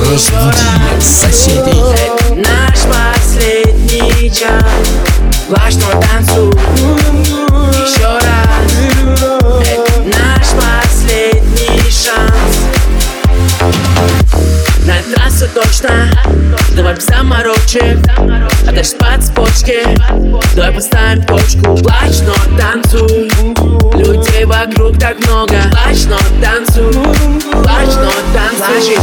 [0.00, 1.82] Разбуди соседей.
[2.36, 4.64] Наш последний час.
[5.48, 6.52] Влажного танцу
[7.70, 8.72] Еще раз.
[10.06, 12.58] Наш последний шанс.
[14.86, 16.10] На трассу точно
[16.74, 17.98] Давай без заморочек
[18.80, 19.78] дальше спать с почки
[20.54, 21.76] Давай поставим точку.
[21.76, 23.30] Плачь, но танцуй.
[23.94, 25.56] Людей вокруг так много.
[25.70, 26.92] Плачь, но танцуй.
[27.52, 28.96] Плачь, но танцуй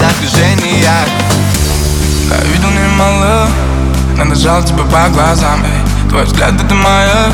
[0.00, 1.08] на движениях
[2.30, 3.48] Я видел немало
[4.16, 5.64] Надо жал тебя по глазам.
[5.64, 6.08] Эй.
[6.08, 7.32] Твой взгляд это моя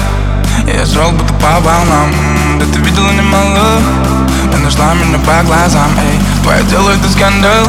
[0.67, 2.13] Я шел будто по волнам.
[2.59, 3.81] Да ты видела немало
[4.51, 5.91] Ты нашла меня по глазам.
[5.99, 6.21] Эй.
[6.43, 7.67] Твое дело это скандал.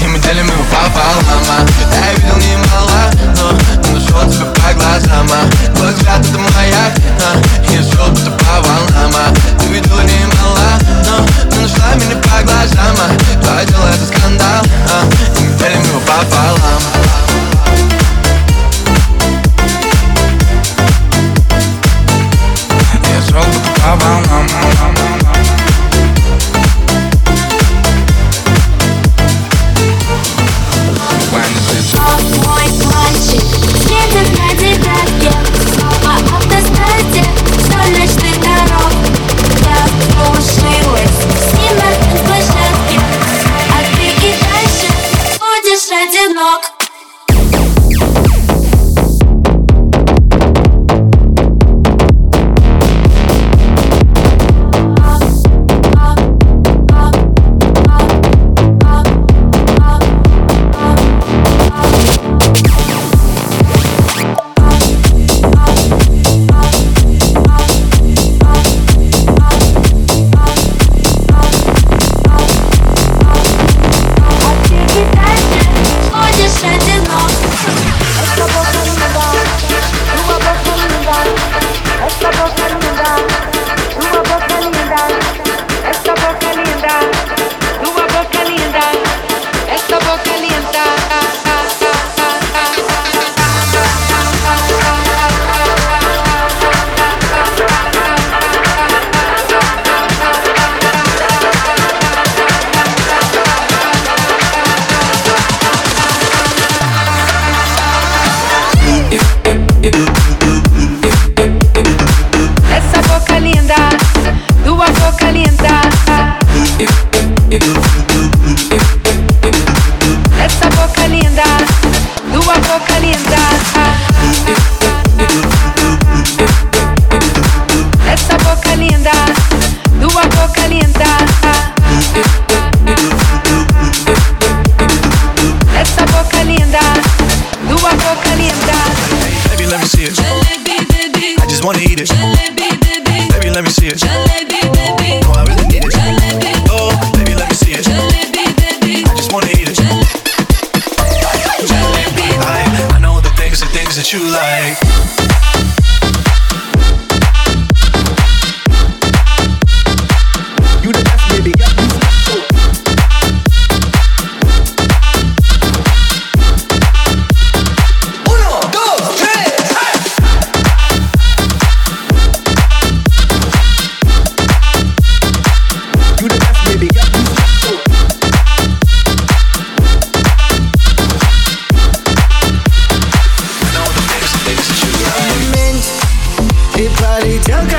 [0.00, 3.52] И мы делим его пополам, а Я видел немало, но
[3.88, 6.92] но нашел тебя по глазам, а Твой взгляд это маяк,
[7.22, 12.42] а Я шел будто по волнам, а Ты видела немало, но но нашла меня по
[12.44, 17.43] глазам, а Твое дело это скандал, а И мы делим его пополам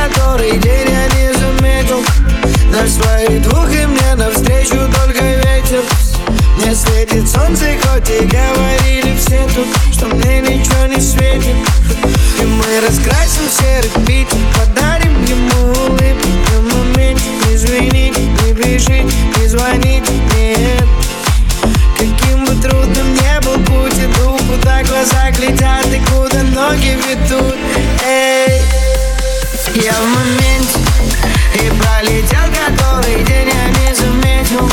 [0.09, 2.03] который день я не заметил.
[2.71, 5.81] На своих двух и мне навстречу только ветер.
[6.57, 11.55] Не светит солнце, хоть и говорили все тут Что мне ничего не светит.
[12.39, 19.03] И мы раскрасим серый Питер Подарим ему улыбку на моменте Извините, не пишите,
[19.37, 20.85] не звоните, нет.
[21.97, 26.25] Каким бы трудным не был путь иду Куда глаза глядят и куда
[26.55, 27.55] ноги ведут.
[28.05, 28.61] Эй,
[29.75, 30.79] я в моменте
[31.55, 34.69] И пролетел который день, я не заметил.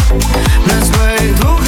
[0.67, 1.62] На своих двух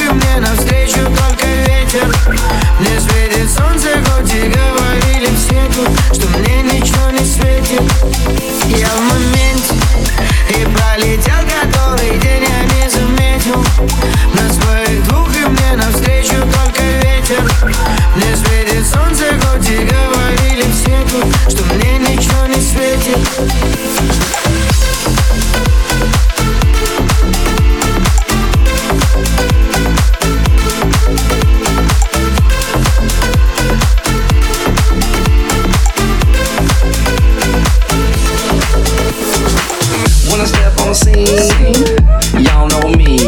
[40.35, 43.19] When I step on the scene, y'all know me.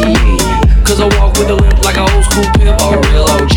[0.83, 3.56] Cause I walk with a limp like an old school pimp or a real OG.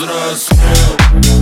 [0.00, 1.39] взрослел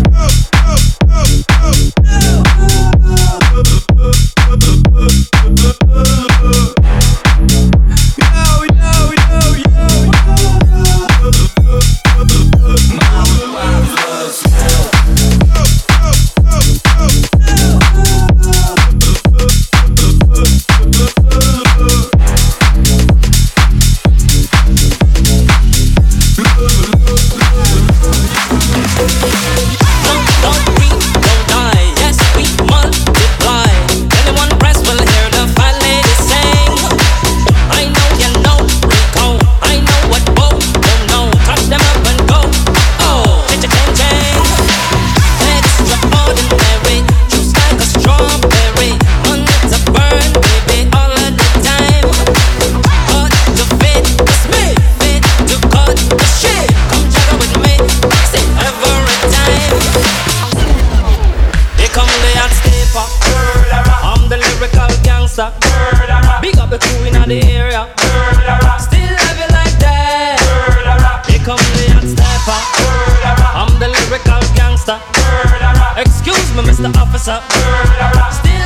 [77.86, 78.32] murderer.
[78.32, 78.57] Still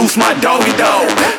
[0.00, 1.37] loose my doggy dog.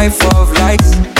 [0.00, 1.19] life of lights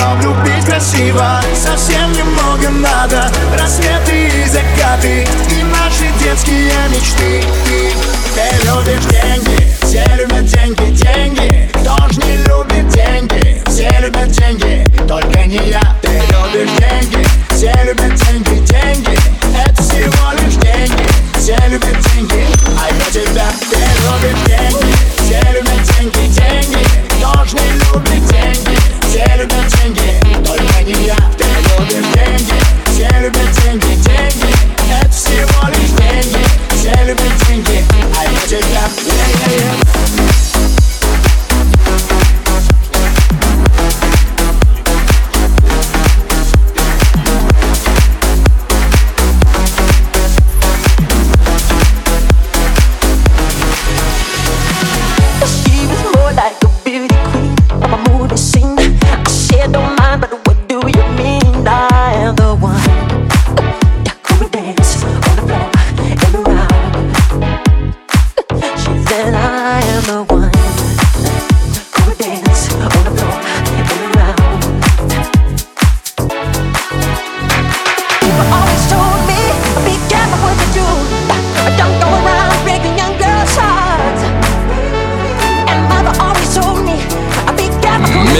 [0.00, 1.42] Чтоб любить красиво.
[1.54, 7.44] Совсем немного надо Рассветы и закаты И наши детские мечты.
[8.34, 11.70] Ты любишь деньги Все любят деньги, деньги.
[11.74, 14.86] Кто не любит деньги Все любят деньги.
[15.06, 15.82] Только не я.
[16.00, 19.18] Ты любишь деньги Все любят деньги, деньги.
[19.54, 21.04] Это всего лишь деньги
[21.34, 22.46] Все любят деньги.
[22.80, 23.46] А я тебя.
[23.68, 25.59] Ты любишь деньги Все любят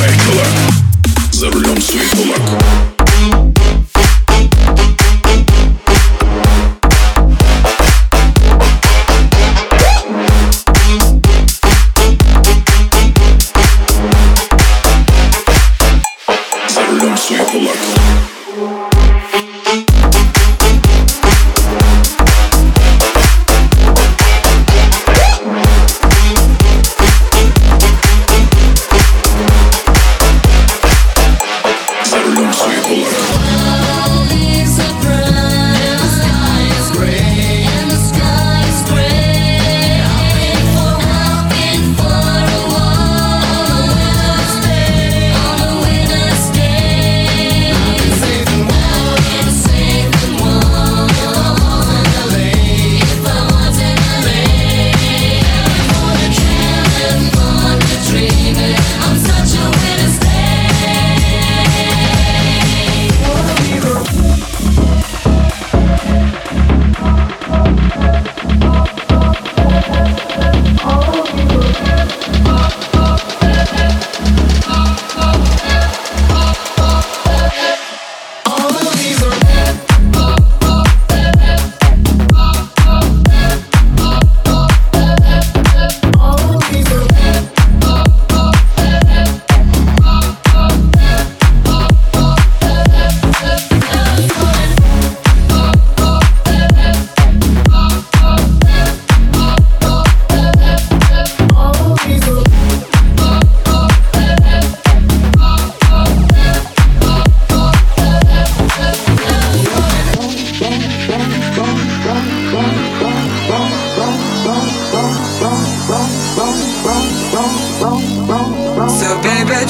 [0.00, 0.69] Spectacular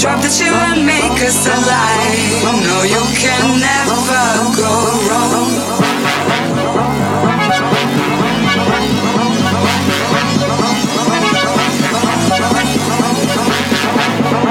[0.00, 2.40] drop that you and make us alive.
[2.48, 4.24] Oh, no, you can never
[4.56, 4.72] go
[5.04, 5.52] wrong.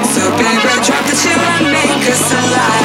[0.05, 2.78] So baby, drop that you and make us alive.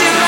[0.00, 0.27] you.